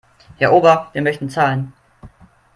[0.39, 1.73] Herr Ober, wir möchten zahlen.